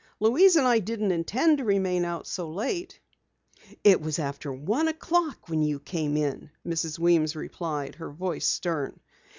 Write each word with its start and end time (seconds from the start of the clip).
Louise 0.19 0.55
and 0.55 0.65
I 0.65 0.79
didn't 0.79 1.11
intend 1.11 1.59
to 1.59 1.63
remain 1.63 2.05
out 2.05 2.25
so 2.25 2.49
late." 2.49 2.99
"It 3.83 4.01
was 4.01 4.17
after 4.17 4.51
one 4.51 4.87
o'clock 4.87 5.47
when 5.47 5.61
you 5.61 5.79
came 5.79 6.17
in," 6.17 6.49
Mrs. 6.65 6.97
Weems 6.97 7.35
replied, 7.35 7.93
her 7.93 8.09
voice 8.09 8.47
stern. 8.47 8.99